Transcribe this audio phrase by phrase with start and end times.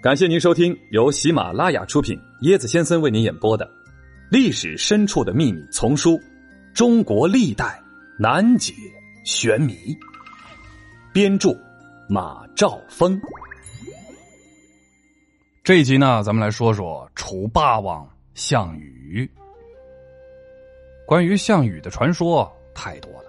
[0.00, 3.66] 感谢您收听由喜马拉雅出品、椰子先生为您演播的
[4.30, 6.12] 《历史深处的秘密》丛书
[6.72, 7.82] 《中国历代
[8.16, 8.72] 难解
[9.24, 9.72] 玄谜》，
[11.12, 11.50] 编著
[12.08, 13.20] 马兆峰。
[15.64, 19.28] 这一集呢，咱们来说说楚霸王项羽。
[21.08, 23.24] 关于项羽的传说太多了，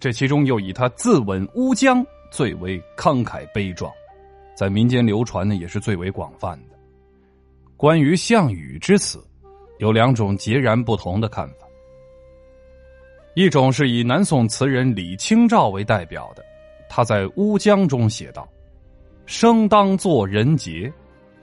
[0.00, 3.92] 这其中又以他自刎乌江最为慷慨悲壮。
[4.60, 6.76] 在民间流传呢，也是最为广泛的。
[7.78, 9.26] 关于项羽之死，
[9.78, 11.66] 有两种截然不同的看法。
[13.34, 16.44] 一种是以南宋词人李清照为代表的，
[16.90, 18.46] 他在《乌江》中写道
[19.24, 20.92] ：“生当作人杰，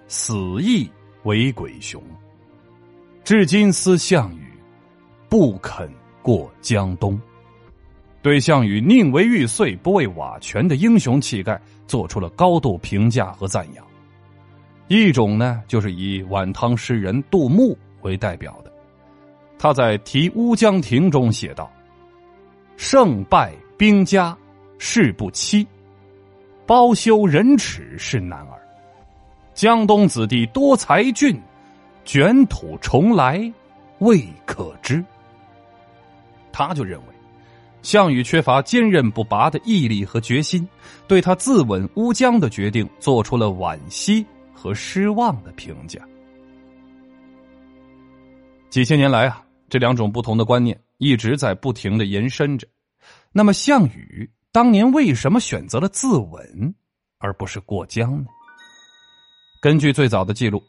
[0.08, 0.88] 死亦
[1.24, 2.00] 为鬼雄。
[3.24, 4.48] 至今思项羽，
[5.28, 5.92] 不肯
[6.22, 7.20] 过江东。”
[8.22, 13.86] 对项羽宁为玉碎不为瓦全的英雄气概做出了高度评价和赞扬。
[14.88, 18.72] 一种呢，就是以晚唐诗人杜牧为代表的，
[19.60, 21.72] 他在《题乌江亭》中写道
[22.76, 24.36] ：“胜败兵家
[24.78, 25.68] 事不期，
[26.66, 28.60] 包羞忍耻是男儿。
[29.54, 31.40] 江东子弟多才俊，
[32.06, 33.52] 卷土重来
[34.00, 35.04] 未可知。”
[36.52, 37.17] 他就认为。
[37.82, 40.68] 项羽缺乏坚韧不拔的毅力和决心，
[41.08, 46.00] 对他自刎乌江的决定做出了惋惜和失望的评价。
[48.70, 52.68] 几千年来啊，这两种不同的观念一直在不停的延伸着。
[53.32, 56.74] 那么，项羽当年为什么选择了自刎
[57.20, 58.26] 而不是过江呢？
[59.62, 60.62] 根据最早的记录，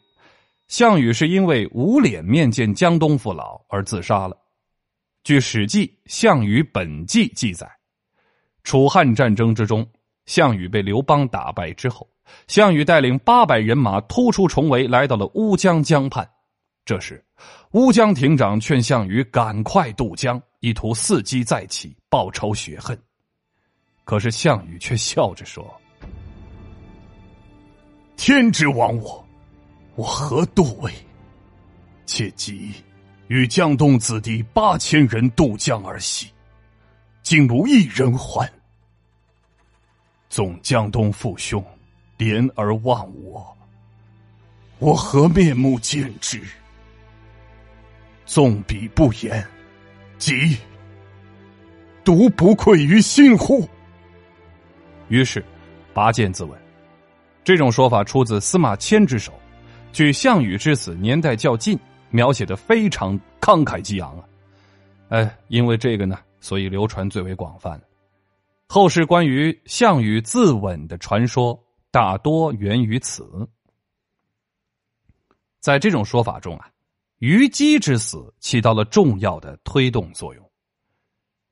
[0.67, 4.37] 项羽是因为无脸面见江东父老而自杀了。
[5.23, 7.69] 据《史记·项羽本纪》记载，
[8.63, 9.85] 楚汉战争之中，
[10.25, 12.09] 项羽被刘邦打败之后，
[12.47, 16.27] 项羽带领八百人马突出重围，来到了乌江江畔。
[16.85, 17.23] 这时，
[17.71, 22.99] 乌江亭长劝项羽赶快渡江，意图伺机再起，报仇雪恨。
[24.05, 25.71] 可是项羽却笑着说
[28.17, 29.23] ：“天之亡我，
[29.95, 30.91] 我何渡为？
[32.07, 32.71] 切记。”
[33.29, 36.31] 与江东子弟八千人渡江而西，
[37.21, 38.51] 竟无一人还。
[40.29, 41.63] 纵江东父兄
[42.17, 43.55] 怜而忘我，
[44.79, 46.41] 我何面目见之？
[48.25, 49.45] 纵彼不言，
[50.17, 50.57] 即
[52.03, 53.69] 独不愧于心乎？
[55.07, 55.43] 于是
[55.93, 56.55] 拔剑自刎。
[57.43, 59.31] 这种说法出自司马迁之手，
[59.93, 61.79] 距项羽之死年代较近。
[62.11, 64.25] 描写的非常慷慨激昂啊，
[65.09, 67.79] 哎，因为这个呢，所以流传最为广泛。
[68.67, 71.59] 后世关于项羽自刎的传说
[71.89, 73.27] 大多源于此。
[75.59, 76.69] 在这种说法中啊，
[77.17, 80.51] 虞姬之死起到了重要的推动作用。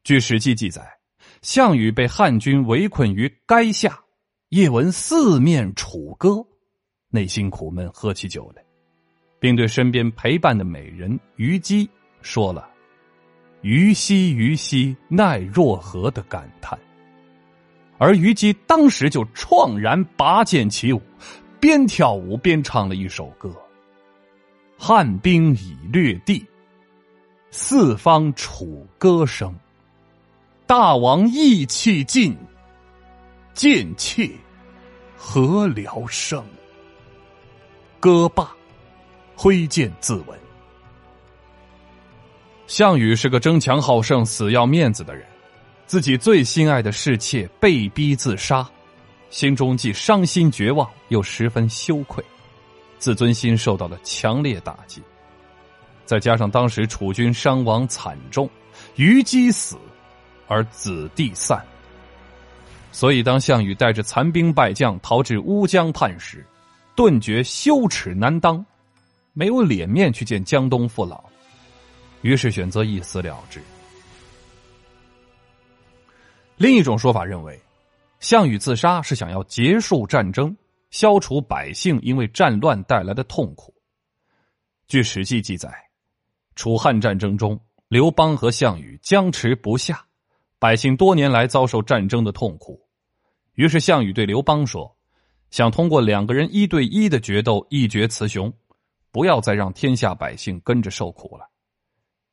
[0.03, 0.87] 据《史记》记载，
[1.41, 3.99] 项羽被汉军围困于垓下，
[4.49, 6.45] 夜闻四面楚歌，
[7.09, 8.66] 内心苦闷，喝起酒来。
[9.39, 11.89] 并对身边陪伴的美人虞姬
[12.21, 12.67] 说了
[13.61, 16.77] “虞兮虞兮，奈若何”的感叹，
[17.97, 21.01] 而虞姬当时就怆然拔剑起舞，
[21.59, 23.55] 边跳舞边唱了一首歌
[24.77, 26.45] ：“汉兵已略地，
[27.51, 29.55] 四方楚歌声。
[30.65, 32.35] 大王意气尽，
[33.53, 34.29] 贱妾
[35.15, 36.43] 何聊生？”
[38.01, 38.56] 歌罢。
[39.37, 40.33] 挥剑自刎。
[42.65, 45.23] 项羽是个争强好胜、死要面子的人，
[45.85, 48.67] 自己最心爱的侍妾被逼自杀，
[49.29, 52.21] 心中既伤心绝望，又十分羞愧，
[52.97, 55.01] 自尊心受到了强烈打击。
[56.03, 58.49] 再加上当时楚军伤亡惨重，
[58.95, 59.77] 虞姬死，
[60.47, 61.63] 而子弟散，
[62.91, 66.45] 所以当项羽带着残兵败将逃至乌江畔时，
[66.95, 68.65] 顿觉羞耻难当。
[69.37, 71.23] 没有脸面去见江东父老，
[72.23, 73.61] 于是选择一死了之。
[76.55, 77.61] 另一种说法认为，
[78.19, 80.57] 项羽自杀是想要结束战争，
[80.89, 83.71] 消除百姓因为战乱带来的痛苦。
[84.87, 85.71] 据《史记》记载，
[86.55, 87.59] 楚汉战争中，
[87.89, 90.03] 刘邦和项羽僵持不下，
[90.57, 92.81] 百姓多年来遭受战争的痛苦，
[93.53, 94.97] 于是项羽对刘邦说
[95.51, 98.51] ：“想通过两个人一对一的决斗，一决雌雄。”
[99.17, 101.49] 不要再让天下百姓跟着受苦了，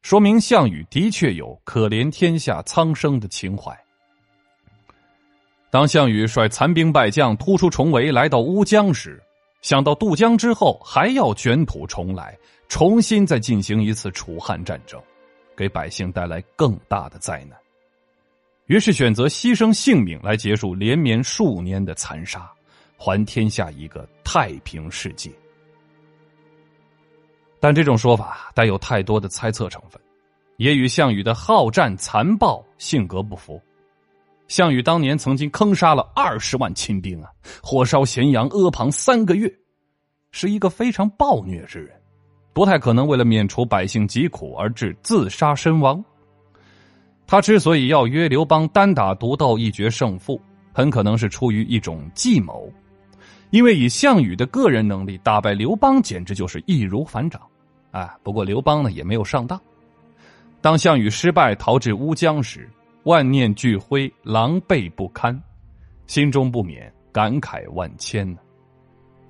[0.02, 3.74] 说明项羽的确有可怜天下苍生的情怀。
[5.70, 9.18] 当项羽率残兵败将突出重围来到乌江时，
[9.62, 12.36] 想到渡江之后还要卷土重来，
[12.68, 15.02] 重新再进行一次楚汉战争，
[15.56, 17.58] 给百姓带来更大的灾难，
[18.66, 22.46] 于是选择牺牲性命来结束连绵数年的残杀，
[22.98, 25.30] 还天下一个太平世界。
[27.64, 29.98] 但这种说法带有太多的猜测成分，
[30.58, 33.58] 也与项羽的好战残暴性格不符。
[34.48, 37.30] 项羽当年曾经坑杀了二十万秦兵啊，
[37.62, 39.50] 火烧咸阳、阿房三个月，
[40.30, 41.98] 是一个非常暴虐之人，
[42.52, 46.04] 不太可能为了免除百姓疾苦而致自杀身亡。
[47.26, 50.38] 他之所以要约刘邦单打独斗一决胜负，
[50.70, 52.70] 很可能是出于一种计谋，
[53.48, 57.40] 因为以项羽的个人能力打败刘邦，简直就是易如反掌。
[57.94, 59.60] 啊，不过刘邦呢也没有上当。
[60.60, 62.68] 当项羽失败逃至乌江时。
[63.04, 65.38] 万念俱灰，狼狈不堪，
[66.06, 68.38] 心中不免感慨万千呢。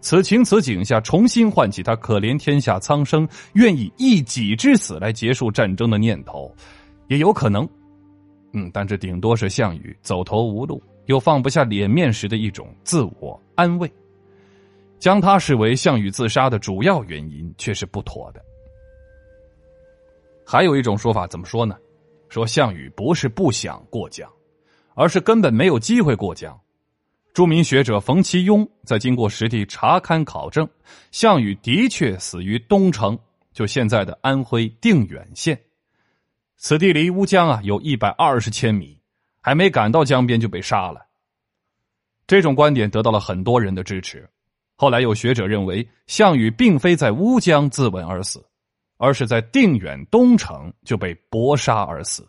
[0.01, 6.55] 此情此景下，重新唤起他可怜天下苍生，愿以一己之死来结束战争的念头，
[7.09, 7.69] 也有可能。
[8.53, 13.93] 嗯，但这顶多是项羽走投无路又放不下脸面时的一种自我安慰，
[15.01, 18.41] 将他视为项羽自杀的主要原因，却是不妥的。
[20.46, 21.76] 还有一种说法，怎么说呢？
[22.29, 24.29] 说项羽不是不想过江，
[24.94, 26.58] 而是根本没有机会过江。
[27.32, 30.69] 著名学者冯其庸在经过实地查勘考证，
[31.11, 33.19] 项羽的确死于东城，
[33.52, 35.61] 就现在的安徽定远县。
[36.56, 38.99] 此地离乌江啊有一百二十千米，
[39.41, 41.00] 还没赶到江边就被杀了。
[42.26, 44.29] 这种观点得到了很多人的支持。
[44.76, 48.44] 后来有学者认为，项羽并非在乌江自刎而死。
[48.96, 52.26] 而是在定远东城就被搏杀而死。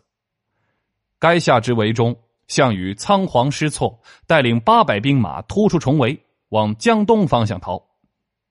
[1.18, 2.14] 垓下之围中，
[2.46, 6.18] 项羽仓皇失措，带领八百兵马突出重围，
[6.50, 7.82] 往江东方向逃。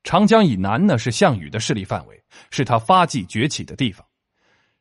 [0.03, 4.05] 长江以南呢是项羽的势力范围，是他发迹崛起的地方。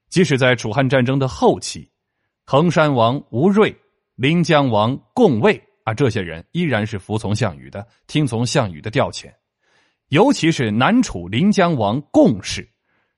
[0.09, 1.91] 即使在楚汉战争的后期，
[2.45, 3.75] 衡山王吴瑞、
[4.17, 9.33] 临江王共卫啊，这些人依然是服从项羽的，听从项羽的调遣。
[10.09, 12.69] 尤其是南楚临江王共氏。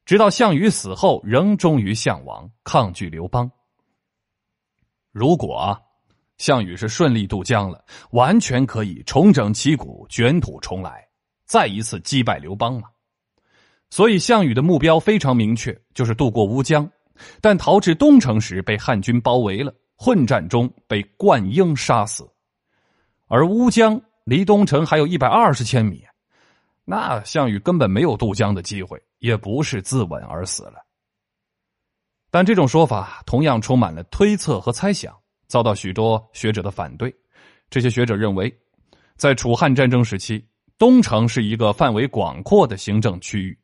[0.07, 3.51] 直到项羽死后，仍忠于项王，抗拒刘邦。
[5.11, 5.77] 如果，
[6.39, 11.05] 项羽是顺利渡江了，完全可以重整旗鼓，卷土重来，
[11.45, 12.85] 再一次击败刘邦了。
[13.91, 16.89] 所以，项羽的目标非常明确，就是渡过乌江。
[17.41, 22.25] 但逃至东城时，被汉军包围了，混战中被灌婴杀死。
[23.27, 26.05] 而乌江离东城还有一百二十千米。
[26.89, 30.77] 那项羽根本没有渡江的机会，也不是自刎而死了。
[32.31, 35.13] 但这种说法同样充满了推测和猜想，
[35.49, 37.13] 遭到许多学者的反对。
[37.71, 38.57] 这些学者认为，
[39.17, 40.47] 在楚汉战争时期，
[40.79, 43.59] 东城是一个范围广阔的行政区域，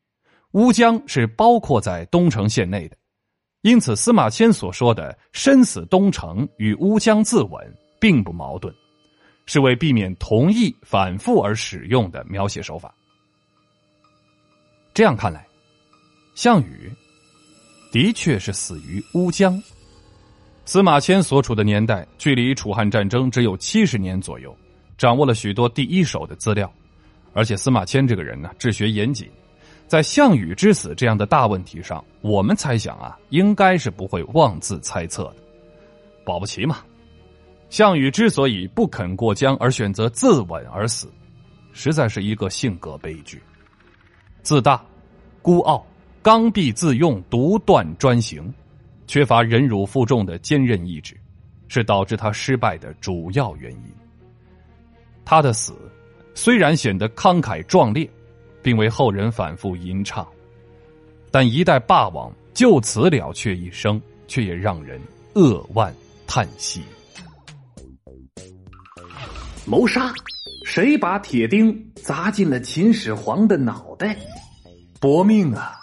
[0.55, 2.97] 乌江是包括在东城县内的，
[3.61, 7.65] 因此司马迁所说的“身死东城”与乌江自刎
[8.01, 8.75] 并不矛盾，
[9.47, 12.93] 是为避免同义反复而使用的描写手法。
[14.95, 15.47] 这样看来，
[16.35, 16.93] 项羽
[17.91, 19.61] 的确是死于乌江。
[20.65, 24.55] 司马迁所处的年代距离楚汉战争只有七十年左右，
[24.99, 26.73] 掌握了许多第一手的资料，
[27.33, 29.29] 而且司马迁这个人呢，治学严谨，
[29.89, 35.37] 在项羽之死这样的大问题上，我们猜想啊，应该是不会妄自猜测的。
[36.25, 36.85] 保不齐嘛，
[37.71, 41.11] 项羽之所以不肯过江而选择自刎而死，
[41.73, 43.43] 实在是一个性格悲剧。
[44.43, 44.85] 自大、
[45.43, 45.85] 孤傲、
[46.23, 48.53] 刚愎自用、独断专行，
[49.07, 51.17] 缺乏忍辱负重的坚韧意志，
[51.67, 53.83] 是导致他失败的主要原因。
[55.25, 55.75] 他的死
[56.35, 58.09] 虽然显得慷慨壮烈，
[58.63, 60.27] 并为后人反复吟唱，
[61.31, 65.01] 但一代霸王就此了却一生，却也让人
[65.35, 65.93] 扼腕
[66.27, 66.83] 叹息。
[69.67, 70.13] 谋杀。
[70.65, 74.17] 谁把铁钉砸进了秦始皇的脑袋？
[75.03, 75.81] 搏命啊！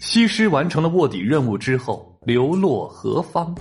[0.00, 3.54] 西施完成了卧底任务之后，流落何方？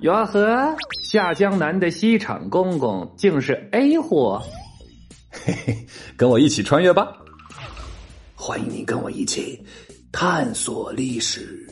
[0.00, 4.42] 哟呵，下江南的西厂公公竟是 A 货！
[5.30, 7.10] 嘿嘿，跟我一起穿越吧！
[8.34, 9.58] 欢迎你跟我一起
[10.12, 11.66] 探索历史。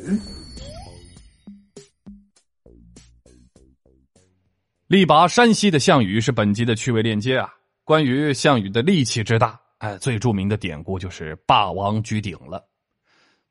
[4.87, 7.51] 力拔山兮的项羽是本集的趣味链接啊！
[7.85, 12.65] 关于项羽的力气之大，哎，最著名的典故就是“霸王举鼎”了。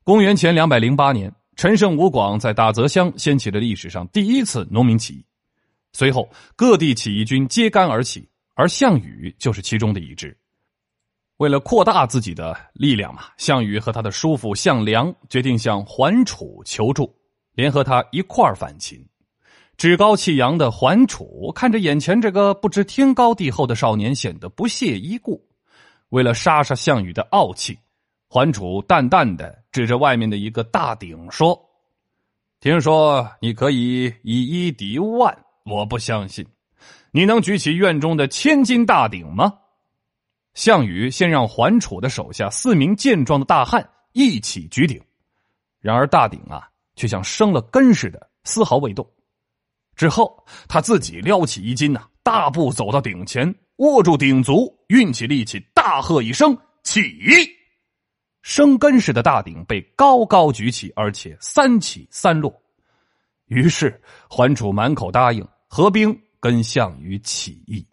[0.04, 5.24] 公元前两百零八年，陈胜吴广在大泽乡掀起了历史上第一次农民起义，
[5.92, 10.36] 随后各地起义军揭竿而起，而项羽就是其中的一支。
[11.38, 17.14] 为了扩大自己的力量嘛，项羽和他的叔父项梁决定向桓楚求助，
[17.54, 19.02] 联合他一块儿反秦。
[19.78, 25.47] 趾高气扬的桓楚看着眼前这个不知天高地厚的少年，显得不屑一顾。
[26.10, 27.78] 为了杀杀项羽的傲气，
[28.28, 31.58] 桓楚淡淡的指着外面的一个大鼎说
[32.60, 36.46] ：“听说你可以以一敌万，我不相信。
[37.10, 39.52] 你能举起院中的千斤大鼎吗？”
[40.54, 45.00] 项羽先让桓楚的手下四名健壮的大汉一起举鼎，
[45.80, 49.08] 然而大鼎啊，却像生了根似的，丝毫未动。
[49.94, 57.00] 之后，他自己撩起衣襟呐，大步走到顶前，握住鼎足，运起力气，大喝一声：“起！”
[58.42, 62.52] 生根似的大鼎被高高举起，而且三起三落。
[63.46, 67.86] 于是，桓楚满口答应合兵跟项羽起义。